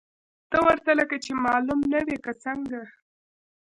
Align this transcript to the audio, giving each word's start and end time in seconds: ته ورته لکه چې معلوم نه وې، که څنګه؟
ته 0.49 0.57
ورته 0.65 0.91
لکه 0.99 1.15
چې 1.23 1.31
معلوم 1.45 1.79
نه 1.91 1.99
وې، 2.05 2.17
که 2.25 2.31
څنګه؟ 2.43 2.81